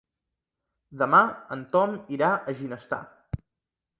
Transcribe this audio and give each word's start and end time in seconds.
Demà 1.01 1.19
en 1.57 1.61
Tom 1.75 1.93
irà 2.17 2.31
a 2.47 2.57
Ginestar. 2.61 3.01